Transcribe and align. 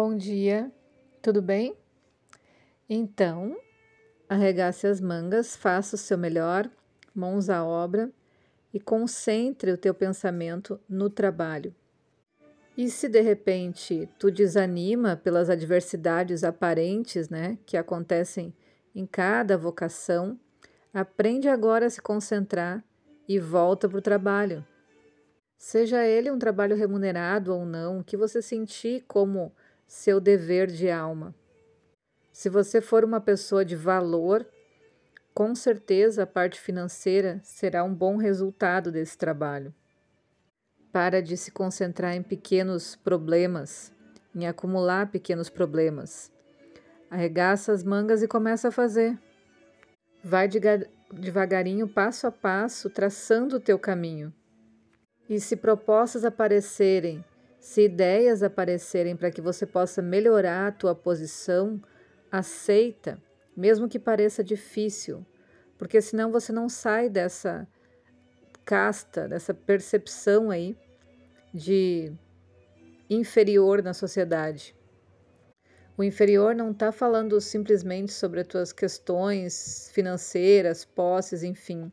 Bom 0.00 0.16
dia, 0.16 0.70
tudo 1.20 1.42
bem? 1.42 1.76
Então, 2.88 3.58
arregace 4.28 4.86
as 4.86 5.00
mangas, 5.00 5.56
faça 5.56 5.96
o 5.96 5.98
seu 5.98 6.16
melhor, 6.16 6.70
mãos 7.12 7.50
à 7.50 7.64
obra 7.64 8.08
e 8.72 8.78
concentre 8.78 9.72
o 9.72 9.76
teu 9.76 9.92
pensamento 9.92 10.80
no 10.88 11.10
trabalho. 11.10 11.74
E 12.76 12.88
se 12.88 13.08
de 13.08 13.20
repente 13.20 14.08
tu 14.20 14.30
desanima 14.30 15.16
pelas 15.16 15.50
adversidades 15.50 16.44
aparentes, 16.44 17.28
né, 17.28 17.58
que 17.66 17.76
acontecem 17.76 18.54
em 18.94 19.04
cada 19.04 19.58
vocação, 19.58 20.38
aprende 20.94 21.48
agora 21.48 21.86
a 21.86 21.90
se 21.90 22.00
concentrar 22.00 22.84
e 23.28 23.40
volta 23.40 23.88
para 23.88 23.98
o 23.98 24.02
trabalho. 24.02 24.64
Seja 25.56 26.06
ele 26.06 26.30
um 26.30 26.38
trabalho 26.38 26.76
remunerado 26.76 27.52
ou 27.52 27.66
não, 27.66 28.00
que 28.00 28.16
você 28.16 28.40
sentir 28.40 29.04
como 29.08 29.52
seu 29.88 30.20
dever 30.20 30.66
de 30.66 30.90
alma. 30.90 31.34
Se 32.30 32.50
você 32.50 32.80
for 32.80 33.04
uma 33.04 33.20
pessoa 33.20 33.64
de 33.64 33.74
valor, 33.74 34.46
com 35.34 35.54
certeza 35.54 36.24
a 36.24 36.26
parte 36.26 36.60
financeira 36.60 37.40
será 37.42 37.82
um 37.82 37.94
bom 37.94 38.18
resultado 38.18 38.92
desse 38.92 39.16
trabalho. 39.16 39.74
Para 40.92 41.22
de 41.22 41.36
se 41.36 41.50
concentrar 41.50 42.14
em 42.14 42.22
pequenos 42.22 42.96
problemas, 42.96 43.90
em 44.34 44.46
acumular 44.46 45.10
pequenos 45.10 45.48
problemas. 45.48 46.30
Arregaça 47.10 47.72
as 47.72 47.82
mangas 47.82 48.22
e 48.22 48.28
começa 48.28 48.68
a 48.68 48.72
fazer. 48.72 49.18
Vai 50.22 50.48
devagarinho, 51.12 51.88
passo 51.88 52.26
a 52.26 52.30
passo, 52.30 52.90
traçando 52.90 53.56
o 53.56 53.60
teu 53.60 53.78
caminho. 53.78 54.32
E 55.28 55.40
se 55.40 55.56
propostas 55.56 56.24
aparecerem 56.24 57.24
se 57.60 57.84
ideias 57.84 58.42
aparecerem 58.42 59.16
para 59.16 59.30
que 59.30 59.40
você 59.40 59.66
possa 59.66 60.00
melhorar 60.00 60.68
a 60.68 60.72
tua 60.72 60.94
posição, 60.94 61.80
aceita, 62.30 63.20
mesmo 63.56 63.88
que 63.88 63.98
pareça 63.98 64.44
difícil, 64.44 65.26
porque 65.76 66.00
senão 66.00 66.30
você 66.30 66.52
não 66.52 66.68
sai 66.68 67.08
dessa 67.08 67.66
casta, 68.64 69.26
dessa 69.26 69.54
percepção 69.54 70.50
aí 70.50 70.76
de 71.52 72.12
inferior 73.08 73.82
na 73.82 73.94
sociedade. 73.94 74.76
O 75.96 76.04
inferior 76.04 76.54
não 76.54 76.70
está 76.70 76.92
falando 76.92 77.40
simplesmente 77.40 78.12
sobre 78.12 78.40
as 78.40 78.46
tuas 78.46 78.72
questões 78.72 79.90
financeiras, 79.92 80.84
posses, 80.84 81.42
enfim, 81.42 81.90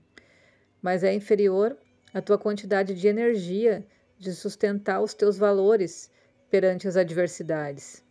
mas 0.81 1.03
é 1.03 1.11
inferior 1.13 1.75
a 2.13 2.21
tua 2.21 2.37
quantidade 2.37 2.93
de 2.93 3.07
energia 3.07 3.85
de 4.17 4.33
sustentar 4.33 5.01
os 5.01 5.13
teus 5.13 5.37
valores 5.37 6.11
perante 6.49 6.87
as 6.87 6.95
adversidades. 6.95 8.03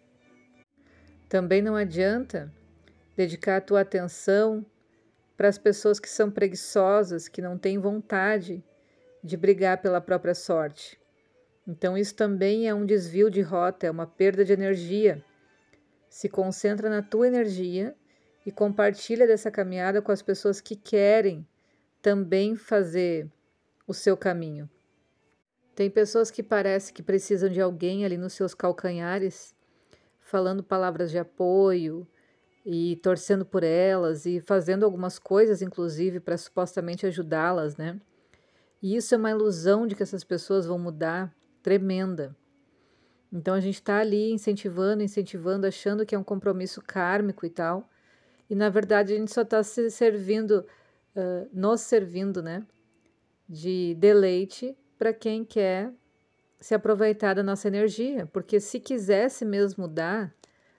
Também 1.29 1.63
não 1.63 1.75
adianta 1.75 2.53
dedicar 3.17 3.57
a 3.57 3.61
tua 3.61 3.81
atenção 3.81 4.65
para 5.37 5.49
as 5.49 5.59
pessoas 5.59 5.99
que 5.99 6.09
são 6.09 6.31
preguiçosas, 6.31 7.29
que 7.29 7.43
não 7.43 7.59
têm 7.59 7.79
vontade 7.79 8.63
de 9.23 9.37
brigar 9.37 9.81
pela 9.81 10.01
própria 10.01 10.35
sorte. 10.35 11.01
Então, 11.67 11.97
isso 11.97 12.15
também 12.15 12.69
é 12.69 12.75
um 12.75 12.85
desvio 12.85 13.31
de 13.31 13.41
rota, 13.41 13.87
é 13.87 13.91
uma 13.91 14.07
perda 14.07 14.45
de 14.45 14.53
energia. 14.53 15.25
Se 16.09 16.29
concentra 16.29 16.91
na 16.91 17.03
tua 17.03 17.27
energia 17.27 17.97
e 18.45 18.53
compartilha 18.53 19.27
dessa 19.27 19.51
caminhada 19.51 20.03
com 20.03 20.13
as 20.13 20.21
pessoas 20.21 20.61
que 20.61 20.77
querem 20.77 21.47
também 22.03 22.55
fazer 22.55 23.31
o 23.87 23.95
seu 23.95 24.17
caminho. 24.17 24.69
Tem 25.75 25.91
pessoas 25.91 26.31
que 26.31 26.43
parece 26.43 26.93
que 26.93 27.03
precisam 27.03 27.51
de 27.51 27.61
alguém 27.61 28.05
ali 28.05 28.17
nos 28.17 28.33
seus 28.33 28.55
calcanhares, 28.55 29.55
falando 30.21 30.63
palavras 30.63 31.11
de 31.11 31.19
apoio 31.19 32.07
e 32.65 32.97
torcendo 32.97 33.45
por 33.45 33.65
elas 33.65 34.25
e 34.25 34.41
fazendo 34.41 34.85
algumas 34.85 35.19
coisas, 35.19 35.63
inclusive, 35.63 36.21
para 36.21 36.39
supostamente 36.39 37.07
ajudá-las, 37.07 37.77
né? 37.77 38.01
E 38.81 38.95
isso 38.95 39.15
é 39.15 39.19
uma 39.19 39.31
ilusão 39.31 39.87
de 39.87 39.97
que 39.97 40.03
essas 40.03 40.23
pessoas 40.23 40.65
vão 40.65 40.79
mudar 40.79 41.35
tremenda. 41.63 42.37
Então 43.33 43.55
a 43.55 43.61
gente 43.61 43.75
está 43.75 43.99
ali 43.99 44.31
incentivando, 44.31 45.03
incentivando, 45.03 45.67
achando 45.67 46.07
que 46.07 46.15
é 46.15 46.19
um 46.19 46.23
compromisso 46.23 46.81
kármico 46.81 47.45
e 47.45 47.51
tal. 47.51 47.91
E 48.49 48.55
na 48.55 48.69
verdade 48.69 49.13
a 49.13 49.17
gente 49.17 49.33
só 49.33 49.43
está 49.43 49.63
se 49.63 49.91
servindo, 49.91 50.65
uh, 51.17 51.49
nos 51.53 51.81
servindo, 51.81 52.41
né? 52.41 52.65
De 53.49 53.97
deleite 53.97 54.77
para 55.05 55.13
quem 55.13 55.45
quer 55.45 55.93
se 56.59 56.75
aproveitar 56.75 57.35
da 57.35 57.43
nossa 57.43 57.69
energia, 57.69 58.25
porque 58.33 58.59
se 58.59 58.81
quisesse 58.81 59.45
mesmo 59.45 59.87
dar, 59.87 60.35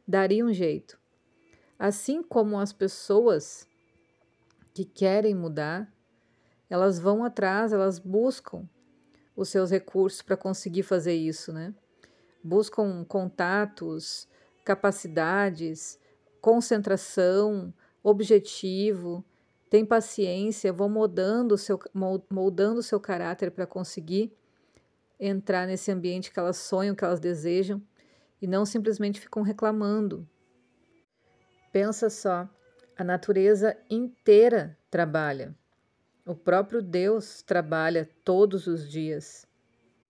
daria 0.08 0.44
um 0.44 0.52
jeito. 0.52 1.00
Assim 1.78 2.24
como 2.24 2.58
as 2.58 2.74
pessoas 2.74 3.68
que 4.74 4.84
querem 4.84 5.36
mudar, 5.36 5.94
elas 6.68 6.98
vão 6.98 7.24
atrás, 7.24 7.72
elas 7.72 8.00
buscam 8.00 8.68
os 9.36 9.50
seus 9.50 9.70
recursos 9.70 10.24
para 10.24 10.36
conseguir 10.36 10.82
fazer 10.82 11.14
isso, 11.14 11.54
né? 11.54 11.72
Buscam 12.44 13.06
contatos, 13.08 14.28
capacidades, 14.64 16.00
concentração, 16.42 17.72
objetivo, 18.02 19.24
tem 19.70 19.86
paciência, 19.86 20.72
vão 20.72 20.90
moldando 20.90 21.56
o 21.56 21.58
seu, 21.58 21.80
moldando 22.30 22.84
seu 22.84 23.00
caráter 23.00 23.52
para 23.52 23.66
conseguir 23.66 24.32
entrar 25.20 25.66
nesse 25.66 25.92
ambiente 25.92 26.32
que 26.32 26.40
elas 26.40 26.58
sonham, 26.58 26.96
que 26.96 27.04
elas 27.04 27.20
desejam, 27.20 27.82
e 28.42 28.48
não 28.48 28.66
simplesmente 28.66 29.20
ficam 29.20 29.42
reclamando. 29.44 30.28
Pensa 31.72 32.10
só, 32.10 32.48
a 32.98 33.04
natureza 33.04 33.76
inteira 33.90 34.78
trabalha. 34.90 35.56
O 36.26 36.36
próprio 36.36 36.82
Deus 36.82 37.42
trabalha 37.42 38.10
todos 38.24 38.68
os 38.68 38.90
dias. 38.90 39.48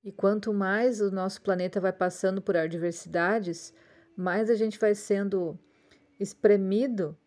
E 0.03 0.11
quanto 0.11 0.53
mais 0.53 1.01
o 1.01 1.11
nosso 1.11 1.41
planeta 1.41 1.79
vai 1.81 1.91
passando 1.91 2.41
por 2.41 2.55
adversidades, 2.55 3.73
mais 4.15 4.49
a 4.49 4.55
gente 4.55 4.79
vai 4.79 4.93
sendo 4.93 5.57
espremido 6.19 7.17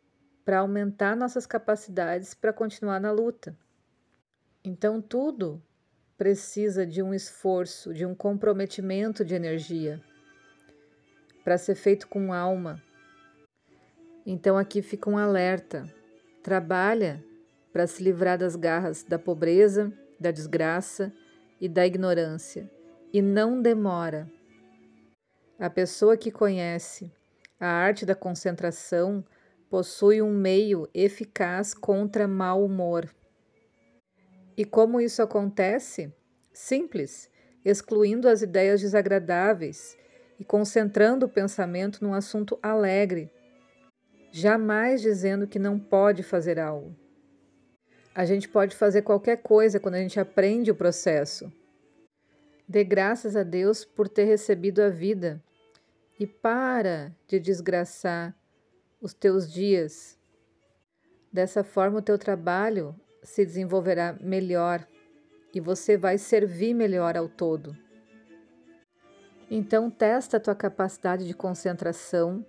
para 0.49 0.61
aumentar 0.61 1.15
nossas 1.15 1.45
capacidades 1.45 2.33
para 2.33 2.55
continuar 2.55 2.99
na 2.99 3.13
luta. 3.13 3.55
Então, 4.65 4.99
tudo 4.99 5.63
precisa 6.17 6.87
de 6.87 7.03
um 7.03 7.13
esforço, 7.13 7.93
de 7.93 8.07
um 8.07 8.15
comprometimento 8.15 9.27
de 9.27 9.35
energia 9.35 10.03
para 11.45 11.59
ser 11.59 11.75
feito 11.75 12.09
com 12.09 12.33
alma. 12.33 12.83
Então, 14.25 14.57
aqui 14.57 14.81
fica 14.81 15.11
um 15.11 15.19
alerta: 15.19 15.85
trabalha 16.43 17.23
para 17.71 17.87
se 17.87 18.03
livrar 18.03 18.39
das 18.39 18.57
garras 18.57 19.03
da 19.03 19.19
pobreza, 19.19 19.93
da 20.19 20.31
desgraça 20.31 21.13
e 21.61 21.69
da 21.69 21.87
ignorância, 21.87 22.71
e 23.13 23.21
não 23.21 23.61
demora. 23.61 24.27
A 25.59 25.69
pessoa 25.69 26.17
que 26.17 26.31
conhece 26.31 27.13
a 27.61 27.67
arte 27.67 28.07
da 28.07 28.15
concentração 28.15 29.23
possui 29.71 30.23
um 30.23 30.33
meio 30.33 30.89
eficaz 30.95 31.75
contra 31.75 32.27
mau 32.27 32.65
humor. 32.65 33.09
E 34.57 34.65
como 34.65 35.01
isso 35.01 35.23
acontece? 35.23 36.13
Simples, 36.53 37.31
excluindo 37.65 38.29
as 38.29 38.43
ideias 38.43 38.81
desagradáveis 38.81 39.97
e 40.39 40.45
concentrando 40.45 41.27
o 41.27 41.29
pensamento 41.29 42.03
num 42.03 42.15
assunto 42.15 42.59
alegre, 42.63 43.31
jamais 44.31 45.01
dizendo 45.01 45.47
que 45.47 45.59
não 45.59 45.79
pode 45.79 46.23
fazer 46.23 46.59
algo. 46.59 46.97
A 48.15 48.25
gente 48.25 48.49
pode 48.49 48.75
fazer 48.75 49.03
qualquer 49.03 49.37
coisa 49.37 49.79
quando 49.79 49.95
a 49.95 50.01
gente 50.01 50.19
aprende 50.19 50.71
o 50.71 50.75
processo. 50.75 51.53
Dê 52.69 52.85
graças 52.85 53.37
a 53.37 53.43
Deus 53.43 53.85
por 53.85 54.09
ter 54.09 54.25
recebido 54.25 54.83
a 54.83 54.89
vida 54.89 55.43
e 56.19 56.27
para 56.27 57.15
de 57.27 57.39
desgraçar 57.39 58.38
os 59.01 59.15
teus 59.15 59.51
dias. 59.51 60.19
Dessa 61.33 61.63
forma, 61.63 61.99
o 61.99 62.03
teu 62.03 62.19
trabalho 62.19 62.95
se 63.23 63.45
desenvolverá 63.45 64.17
melhor 64.21 64.87
e 65.53 65.61
você 65.61 65.97
vai 65.97 66.19
servir 66.19 66.75
melhor 66.75 67.17
ao 67.17 67.29
todo. 67.29 67.77
Então, 69.51 69.91
testa 69.91 70.37
a 70.37 70.41
tua 70.41 70.55
capacidade 70.55 71.27
de 71.27 71.35
concentração, 71.35 72.45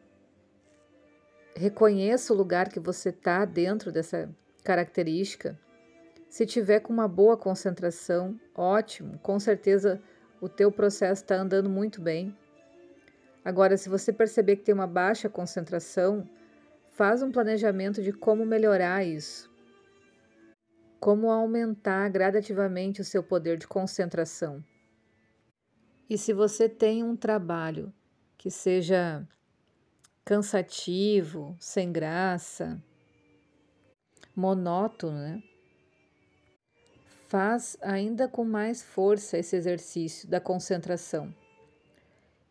reconheça 1.55 2.33
o 2.33 2.35
lugar 2.35 2.69
que 2.69 2.79
você 2.79 3.09
está 3.09 3.45
dentro 3.45 3.91
dessa 3.91 4.29
característica. 4.63 5.57
Se 6.29 6.45
tiver 6.45 6.81
com 6.81 6.91
uma 6.91 7.07
boa 7.07 7.37
concentração, 7.37 8.39
ótimo, 8.53 9.17
com 9.19 9.39
certeza 9.39 10.01
o 10.41 10.47
teu 10.47 10.71
processo 10.71 11.23
está 11.23 11.35
andando 11.35 11.69
muito 11.69 12.01
bem. 12.01 12.37
Agora, 13.43 13.77
se 13.77 13.89
você 13.89 14.11
perceber 14.11 14.57
que 14.57 14.63
tem 14.63 14.75
uma 14.75 14.87
baixa 14.87 15.29
concentração, 15.29 16.27
Faz 16.99 17.23
um 17.23 17.31
planejamento 17.31 18.03
de 18.03 18.11
como 18.11 18.45
melhorar 18.45 19.05
isso. 19.05 19.49
Como 20.99 21.31
aumentar 21.31 22.09
gradativamente 22.09 22.99
o 22.99 23.05
seu 23.05 23.23
poder 23.23 23.57
de 23.57 23.65
concentração. 23.65 24.61
E 26.09 26.17
se 26.17 26.33
você 26.33 26.67
tem 26.67 27.01
um 27.01 27.15
trabalho 27.15 27.93
que 28.37 28.51
seja 28.51 29.25
cansativo, 30.25 31.55
sem 31.57 31.89
graça, 31.89 32.83
monótono, 34.35 35.19
né? 35.19 35.43
Faz 37.29 37.77
ainda 37.79 38.27
com 38.27 38.43
mais 38.43 38.83
força 38.83 39.37
esse 39.37 39.55
exercício 39.55 40.27
da 40.27 40.41
concentração. 40.41 41.33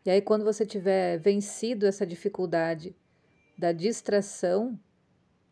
E 0.03 0.09
aí, 0.09 0.23
quando 0.23 0.43
você 0.43 0.65
tiver 0.65 1.19
vencido 1.19 1.85
essa 1.85 2.03
dificuldade 2.03 2.95
da 3.59 3.73
distração, 3.73 4.79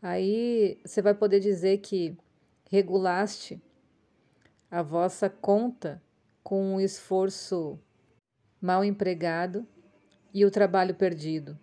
aí 0.01 0.79
você 0.85 1.01
vai 1.01 1.13
poder 1.13 1.41
dizer 1.41 1.79
que 1.79 2.17
regulaste 2.71 3.61
a 4.71 4.81
vossa 4.81 5.29
conta 5.29 6.01
com 6.41 6.75
o 6.75 6.79
esforço 6.79 7.77
mal 8.61 8.81
empregado 8.81 9.67
e 10.33 10.45
o 10.45 10.51
trabalho 10.51 10.95
perdido. 10.95 11.59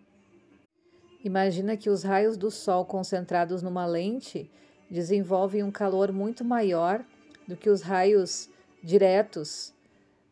Imagina 1.25 1.79
que 1.79 1.88
os 1.88 2.02
raios 2.02 2.37
do 2.37 2.50
sol 2.50 2.85
concentrados 2.85 3.62
numa 3.62 3.87
lente 3.87 4.50
desenvolvem 4.91 5.62
um 5.62 5.70
calor 5.70 6.12
muito 6.12 6.44
maior 6.44 7.02
do 7.49 7.56
que 7.56 7.70
os 7.70 7.81
raios 7.81 8.50
diretos 8.82 9.73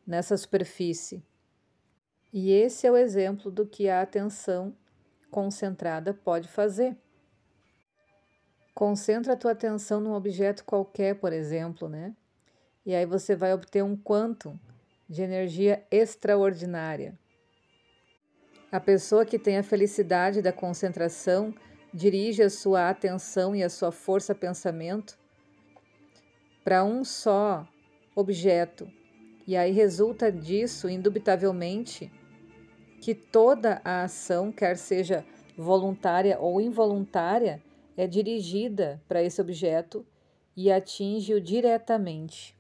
nessa 0.07 0.37
superfície. 0.37 1.23
E 2.31 2.51
esse 2.53 2.87
é 2.87 2.93
o 2.93 2.99
exemplo 2.99 3.51
do 3.51 3.65
que 3.65 3.89
a 3.89 4.03
atenção 4.03 4.77
concentrada 5.33 6.13
pode 6.13 6.47
fazer. 6.47 6.95
Concentra 8.75 9.33
a 9.33 9.37
tua 9.37 9.53
atenção 9.53 9.99
num 9.99 10.13
objeto 10.13 10.63
qualquer, 10.63 11.15
por 11.15 11.33
exemplo, 11.33 11.89
né? 11.89 12.15
E 12.85 12.95
aí 12.95 13.07
você 13.07 13.35
vai 13.35 13.55
obter 13.55 13.83
um 13.83 13.97
quantum 13.97 14.59
de 15.09 15.23
energia 15.23 15.85
extraordinária. 15.91 17.19
A 18.71 18.79
pessoa 18.79 19.25
que 19.25 19.39
tem 19.39 19.57
a 19.57 19.63
felicidade 19.63 20.43
da 20.43 20.53
concentração 20.53 21.55
dirige 21.93 22.43
a 22.43 22.51
sua 22.51 22.91
atenção 22.91 23.57
e 23.57 23.63
a 23.63 23.71
sua 23.71 23.91
força 23.91 24.35
pensamento 24.35 25.19
para 26.65 26.85
um 26.85 27.05
só 27.05 27.67
objeto. 28.15 28.91
E 29.47 29.57
aí 29.57 29.73
resulta 29.73 30.31
disso, 30.31 30.89
indubitavelmente, 30.89 32.11
que 33.03 33.17
toda 33.17 33.83
a 33.85 34.05
ação, 34.05 34.53
quer 34.53 34.77
seja 34.77 35.27
voluntária 35.59 36.39
ou 36.39 36.61
involuntária, 36.61 37.61
é 37.97 38.07
dirigida 38.07 39.03
para 39.09 39.21
esse 39.21 39.41
objeto 39.41 40.07
e 40.57 40.71
atinge-o 40.71 41.41
diretamente. 41.41 42.57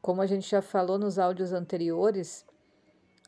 Como 0.00 0.22
a 0.22 0.26
gente 0.26 0.48
já 0.48 0.62
falou 0.62 1.00
nos 1.00 1.18
áudios 1.18 1.52
anteriores, 1.52 2.46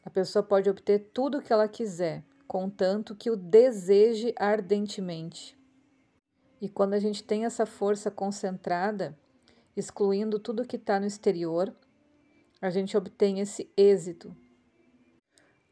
a 0.04 0.08
pessoa 0.08 0.44
pode 0.44 0.70
obter 0.70 1.10
tudo 1.12 1.38
o 1.38 1.42
que 1.42 1.52
ela 1.52 1.66
quiser, 1.66 2.22
contanto 2.46 3.16
que 3.16 3.28
o 3.28 3.36
deseje 3.36 4.32
ardentemente. 4.38 5.58
E 6.60 6.68
quando 6.68 6.94
a 6.94 7.00
gente 7.00 7.24
tem 7.24 7.46
essa 7.46 7.66
força 7.66 8.12
concentrada, 8.12 9.18
excluindo 9.76 10.38
tudo 10.38 10.64
que 10.68 10.76
está 10.76 11.00
no 11.00 11.06
exterior, 11.06 11.74
a 12.60 12.70
gente 12.70 12.96
obtém 12.96 13.40
esse 13.40 13.68
êxito. 13.76 14.32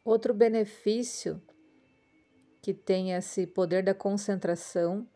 Outro 0.04 0.32
benefício 0.32 1.40
que 2.62 2.72
tem 2.72 3.12
esse 3.12 3.46
poder 3.46 3.82
da 3.82 3.94
concentração 3.94 5.06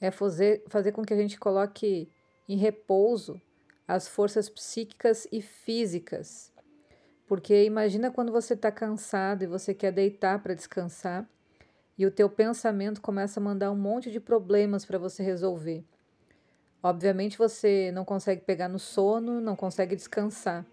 é 0.00 0.10
fazer, 0.10 0.62
fazer 0.68 0.92
com 0.92 1.04
que 1.04 1.12
a 1.12 1.16
gente 1.16 1.38
coloque 1.38 2.10
em 2.48 2.56
repouso 2.56 3.40
as 3.86 4.08
forças 4.08 4.48
psíquicas 4.48 5.26
e 5.32 5.40
físicas. 5.40 6.52
Porque 7.26 7.64
imagina 7.64 8.10
quando 8.10 8.32
você 8.32 8.54
está 8.54 8.72
cansado 8.72 9.42
e 9.42 9.46
você 9.46 9.74
quer 9.74 9.92
deitar 9.92 10.42
para 10.42 10.54
descansar 10.54 11.28
e 11.96 12.06
o 12.06 12.10
teu 12.10 12.30
pensamento 12.30 13.02
começa 13.02 13.40
a 13.40 13.42
mandar 13.42 13.70
um 13.70 13.76
monte 13.76 14.10
de 14.10 14.20
problemas 14.20 14.84
para 14.84 14.98
você 14.98 15.22
resolver. 15.22 15.84
Obviamente 16.82 17.36
você 17.36 17.90
não 17.92 18.04
consegue 18.04 18.42
pegar 18.42 18.68
no 18.68 18.78
sono, 18.78 19.40
não 19.40 19.56
consegue 19.56 19.96
descansar. 19.96 20.64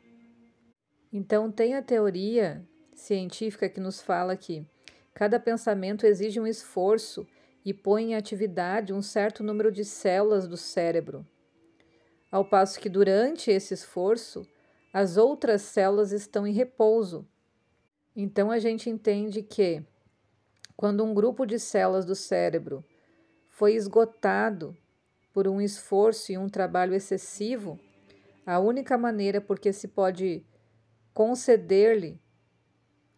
Então 1.11 1.51
tem 1.51 1.73
a 1.73 1.81
teoria 1.81 2.65
científica 2.95 3.69
que 3.69 3.79
nos 3.79 4.01
fala 4.01 4.35
que 4.35 4.65
cada 5.13 5.39
pensamento 5.39 6.05
exige 6.05 6.39
um 6.39 6.47
esforço 6.47 7.27
e 7.63 7.73
põe 7.73 8.11
em 8.11 8.15
atividade 8.15 8.93
um 8.93 9.01
certo 9.01 9.43
número 9.43 9.71
de 9.71 9.83
células 9.83 10.47
do 10.47 10.57
cérebro. 10.57 11.25
Ao 12.31 12.43
passo 12.43 12.79
que 12.79 12.89
durante 12.89 13.49
esse 13.49 13.73
esforço, 13.73 14.47
as 14.93 15.17
outras 15.17 15.61
células 15.61 16.11
estão 16.11 16.45
em 16.45 16.53
repouso. 16.53 17.27
Então 18.15 18.51
a 18.51 18.59
gente 18.59 18.89
entende 18.89 19.41
que 19.41 19.83
quando 20.75 21.03
um 21.03 21.13
grupo 21.13 21.45
de 21.45 21.57
células 21.57 22.05
do 22.05 22.15
cérebro 22.15 22.83
foi 23.49 23.73
esgotado 23.73 24.75
por 25.33 25.47
um 25.47 25.61
esforço 25.61 26.31
e 26.31 26.37
um 26.37 26.49
trabalho 26.49 26.93
excessivo, 26.93 27.79
a 28.45 28.59
única 28.59 28.97
maneira 28.97 29.41
porque 29.41 29.73
se 29.73 29.87
pode 29.87 30.45
conceder-lhe 31.13 32.19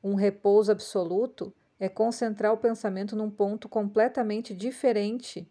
um 0.03 0.15
repouso 0.15 0.71
absoluto 0.71 1.53
é 1.79 1.87
concentrar 1.87 2.53
o 2.53 2.57
pensamento 2.57 3.15
num 3.15 3.29
ponto 3.29 3.69
completamente 3.69 4.53
diferente, 4.53 5.49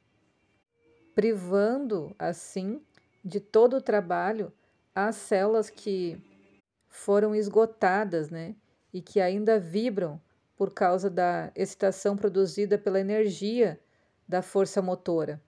privando, 1.14 2.14
assim, 2.18 2.80
de 3.24 3.40
todo 3.40 3.76
o 3.76 3.80
trabalho 3.80 4.52
as 4.94 5.16
células 5.16 5.68
que 5.68 6.18
foram 6.88 7.34
esgotadas, 7.34 8.30
né? 8.30 8.56
E 8.92 9.02
que 9.02 9.20
ainda 9.20 9.60
vibram 9.60 10.18
por 10.56 10.72
causa 10.72 11.10
da 11.10 11.52
excitação 11.54 12.16
produzida 12.16 12.78
pela 12.78 12.98
energia 12.98 13.78
da 14.26 14.40
força 14.40 14.80
motora. 14.80 15.40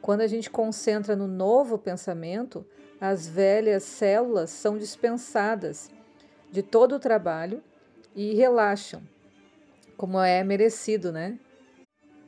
Quando 0.00 0.20
a 0.20 0.28
gente 0.28 0.48
concentra 0.48 1.16
no 1.16 1.26
novo 1.26 1.76
pensamento, 1.76 2.64
as 3.00 3.26
velhas 3.26 3.82
células 3.82 4.50
são 4.50 4.78
dispensadas 4.78 5.90
de 6.50 6.62
todo 6.62 6.94
o 6.94 7.00
trabalho 7.00 7.60
e 8.18 8.34
relaxam, 8.34 9.00
como 9.96 10.20
é 10.20 10.42
merecido, 10.42 11.12
né? 11.12 11.38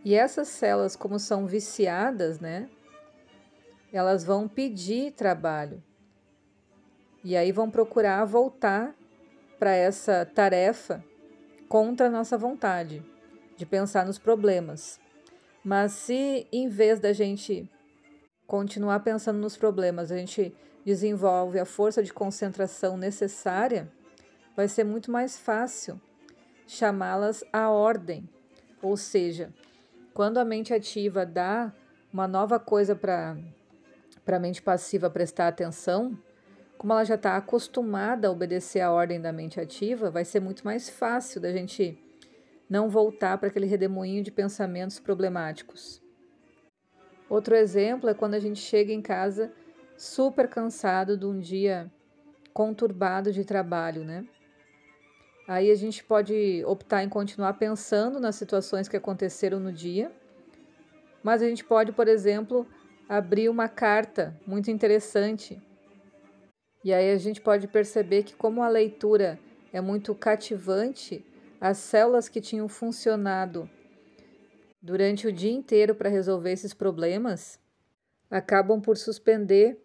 E 0.05 0.15
essas 0.15 0.47
células, 0.47 0.95
como 0.95 1.19
são 1.19 1.49
viciadas, 1.49 2.39
né? 2.39 2.71
Elas 3.93 4.23
vão 4.23 4.47
pedir 4.47 5.11
trabalho. 5.11 5.83
E 7.25 7.37
aí 7.37 7.51
vão 7.51 7.69
procurar 7.69 8.25
voltar 8.25 8.95
para 9.59 9.73
essa 9.73 10.25
tarefa 10.25 11.05
contra 11.69 12.07
a 12.07 12.11
nossa 12.11 12.39
vontade, 12.39 13.05
de 13.57 13.67
pensar 13.67 14.07
nos 14.07 14.17
problemas. 14.17 15.01
Mas 15.65 15.91
se 15.91 16.47
em 16.53 16.69
vez 16.69 17.01
da 17.01 17.13
gente 17.13 17.69
continuar 18.47 19.01
pensando 19.01 19.41
nos 19.41 19.57
problemas, 19.57 20.13
a 20.13 20.17
gente 20.17 20.55
desenvolve 20.85 21.59
a 21.59 21.65
força 21.65 22.01
de 22.01 22.13
concentração 22.13 22.97
necessária, 22.97 23.91
vai 24.61 24.69
ser 24.69 24.85
muito 24.85 25.11
mais 25.11 25.39
fácil 25.39 25.99
chamá-las 26.67 27.43
à 27.51 27.71
ordem. 27.71 28.29
Ou 28.83 28.95
seja, 28.95 29.55
quando 30.13 30.37
a 30.37 30.45
mente 30.45 30.75
ativa 30.75 31.25
dá 31.25 31.73
uma 32.13 32.29
nova 32.29 32.61
coisa 32.61 32.95
para 32.95 33.39
a 34.27 34.39
mente 34.39 34.61
passiva 34.61 35.09
prestar 35.09 35.49
atenção, 35.49 36.15
como 36.77 36.93
ela 36.93 37.05
já 37.05 37.15
está 37.15 37.39
acostumada 37.39 38.29
a 38.29 38.31
obedecer 38.31 38.81
a 38.81 38.93
ordem 38.93 39.19
da 39.19 39.33
mente 39.33 39.59
ativa, 39.59 40.11
vai 40.11 40.27
ser 40.27 40.41
muito 40.41 40.63
mais 40.63 40.91
fácil 40.91 41.41
da 41.41 41.51
gente 41.51 41.99
não 42.69 42.91
voltar 42.91 43.39
para 43.39 43.49
aquele 43.49 43.67
redemoinho 43.67 44.23
de 44.23 44.31
pensamentos 44.31 45.01
problemáticos. 45.01 46.03
Outro 47.31 47.55
exemplo 47.55 48.11
é 48.11 48.15
quando 48.15 48.35
a 48.35 48.39
gente 48.39 48.61
chega 48.61 48.93
em 48.93 49.01
casa 49.01 49.51
super 49.97 50.49
cansado 50.49 51.17
de 51.17 51.25
um 51.25 51.39
dia 51.39 51.91
conturbado 52.53 53.33
de 53.33 53.43
trabalho, 53.43 54.05
né? 54.05 54.27
Aí 55.51 55.69
a 55.69 55.75
gente 55.75 56.05
pode 56.05 56.63
optar 56.65 57.03
em 57.03 57.09
continuar 57.09 57.55
pensando 57.55 58.21
nas 58.21 58.37
situações 58.37 58.87
que 58.87 58.97
aconteceram 58.97 59.59
no 59.59 59.73
dia, 59.73 60.13
mas 61.25 61.43
a 61.43 61.49
gente 61.49 61.65
pode, 61.65 61.91
por 61.91 62.07
exemplo, 62.07 62.65
abrir 63.09 63.49
uma 63.49 63.69
carta 63.69 64.39
muito 64.47 64.71
interessante. 64.71 65.61
E 66.85 66.95
aí 66.95 67.11
a 67.11 67.19
gente 67.19 67.41
pode 67.41 67.67
perceber 67.67 68.23
que 68.23 68.37
como 68.37 68.63
a 68.63 68.69
leitura 68.69 69.41
é 69.73 69.81
muito 69.81 70.15
cativante, 70.15 71.27
as 71.61 71.79
células 71.79 72.29
que 72.29 72.41
tinham 72.41 72.69
funcionado 72.69 73.69
durante 74.81 75.27
o 75.27 75.33
dia 75.33 75.51
inteiro 75.51 75.97
para 75.97 76.09
resolver 76.09 76.53
esses 76.53 76.73
problemas 76.73 77.59
acabam 78.31 78.81
por 78.81 78.97
suspender 78.97 79.85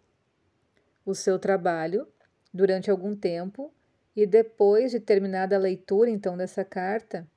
o 1.04 1.12
seu 1.12 1.40
trabalho 1.40 2.06
durante 2.54 2.88
algum 2.88 3.16
tempo 3.16 3.74
e 4.16 4.26
depois 4.26 4.90
de 4.90 4.98
terminada 4.98 5.54
a 5.54 5.58
leitura 5.58 6.08
então 6.08 6.36
dessa 6.36 6.64
carta, 6.64 7.28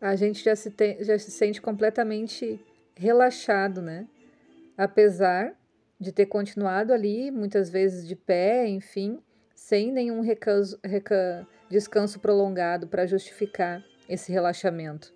a 0.00 0.16
gente 0.16 0.42
já 0.42 0.56
se, 0.56 0.70
tem, 0.70 1.02
já 1.04 1.18
se 1.18 1.30
sente 1.30 1.60
completamente 1.60 2.58
relaxado, 2.96 3.82
né? 3.82 4.08
Apesar 4.76 5.54
de 6.00 6.10
ter 6.10 6.26
continuado 6.26 6.92
ali, 6.92 7.30
muitas 7.30 7.68
vezes 7.68 8.08
de 8.08 8.16
pé, 8.16 8.66
enfim, 8.66 9.22
sem 9.54 9.92
nenhum 9.92 10.20
reca, 10.20 11.46
descanso 11.68 12.18
prolongado 12.18 12.88
para 12.88 13.06
justificar 13.06 13.84
esse 14.08 14.32
relaxamento. 14.32 15.14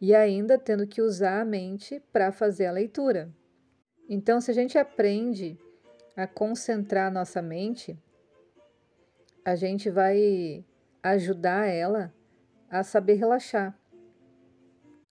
E 0.00 0.14
ainda 0.14 0.58
tendo 0.58 0.86
que 0.86 1.00
usar 1.00 1.40
a 1.40 1.44
mente 1.44 2.02
para 2.12 2.30
fazer 2.30 2.66
a 2.66 2.72
leitura. 2.72 3.30
Então, 4.08 4.40
se 4.40 4.50
a 4.50 4.54
gente 4.54 4.76
aprende 4.76 5.58
a 6.14 6.26
concentrar 6.26 7.10
nossa 7.10 7.40
mente, 7.40 7.98
a 9.46 9.54
gente 9.54 9.88
vai 9.88 10.64
ajudar 11.00 11.68
ela 11.68 12.12
a 12.68 12.82
saber 12.82 13.14
relaxar. 13.14 13.78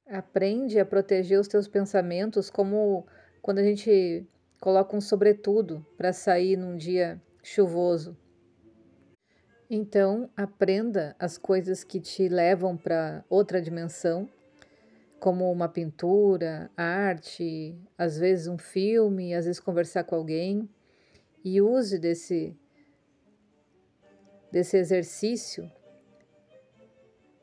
Aprende 0.09 0.77
a 0.77 0.85
proteger 0.85 1.39
os 1.39 1.47
teus 1.47 1.69
pensamentos, 1.69 2.49
como 2.49 3.07
quando 3.41 3.59
a 3.59 3.63
gente 3.63 4.27
coloca 4.59 4.93
um 4.93 4.99
sobretudo 4.99 5.85
para 5.95 6.11
sair 6.11 6.57
num 6.57 6.75
dia 6.75 7.21
chuvoso. 7.41 8.17
Então, 9.69 10.29
aprenda 10.35 11.15
as 11.17 11.37
coisas 11.37 11.85
que 11.85 12.01
te 12.01 12.27
levam 12.27 12.75
para 12.75 13.23
outra 13.29 13.61
dimensão, 13.61 14.27
como 15.17 15.49
uma 15.49 15.69
pintura, 15.69 16.69
arte, 16.75 17.73
às 17.97 18.17
vezes 18.17 18.47
um 18.47 18.57
filme, 18.57 19.33
às 19.33 19.45
vezes 19.45 19.61
conversar 19.61 20.03
com 20.03 20.15
alguém, 20.15 20.69
e 21.41 21.61
use 21.61 21.97
desse 21.97 22.59
desse 24.55 24.77
exercício 24.77 25.69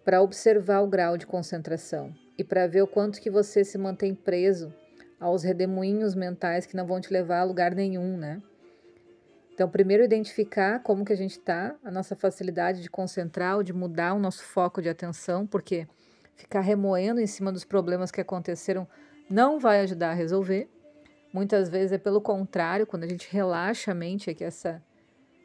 para 0.03 0.23
observar 0.23 0.81
o 0.81 0.87
grau 0.87 1.19
de 1.19 1.27
concentração 1.27 2.11
e 2.39 2.43
para 2.43 2.67
ver 2.67 2.81
o 2.81 2.87
quanto 2.87 3.21
que 3.21 3.29
você 3.29 3.63
se 3.63 3.77
mantém 3.77 4.15
preso 4.15 4.73
aos 5.21 5.43
redemoinhos 5.43 6.15
mentais 6.15 6.65
que 6.65 6.75
não 6.75 6.87
vão 6.87 7.03
te 7.03 7.13
levar 7.13 7.41
a 7.41 7.45
lugar 7.45 7.75
nenhum, 7.75 8.17
né? 8.17 8.41
Então, 9.53 9.69
primeiro 9.69 10.03
identificar 10.03 10.83
como 10.83 11.05
que 11.05 11.13
a 11.13 11.17
gente 11.17 11.33
está, 11.33 11.77
a 11.85 11.91
nossa 11.91 12.17
facilidade 12.17 12.81
de 12.81 12.89
concentrar 12.89 13.59
ou 13.59 13.63
de 13.63 13.75
mudar 13.75 14.15
o 14.15 14.19
nosso 14.19 14.43
foco 14.43 14.81
de 14.81 14.89
atenção, 14.89 15.47
porque 15.47 15.87
ficar 16.35 16.61
remoendo 16.61 17.21
em 17.21 17.27
cima 17.27 17.53
dos 17.53 17.63
problemas 17.67 18.11
que 18.11 18.23
aconteceram 18.23 18.89
não 19.29 19.61
vai 19.61 19.81
ajudar 19.81 20.13
a 20.13 20.15
resolver. 20.15 20.67
Muitas 21.31 21.69
vezes 21.69 21.93
é 21.93 21.99
pelo 21.99 22.23
contrário, 22.23 22.87
quando 22.87 23.05
a 23.05 23.09
gente 23.09 23.29
relaxa 23.31 23.91
a 23.91 23.95
mente 23.95 24.31
é 24.31 24.35
que 24.35 24.45
essa 24.45 24.83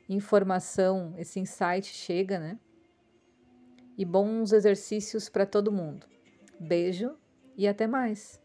informação, 0.09 1.13
esse 1.17 1.39
insight 1.39 1.85
chega, 1.85 2.39
né? 2.39 2.59
E 3.97 4.05
bons 4.05 4.51
exercícios 4.51 5.27
para 5.29 5.45
todo 5.45 5.71
mundo. 5.71 6.07
Beijo 6.59 7.15
e 7.55 7.67
até 7.67 7.87
mais! 7.87 8.39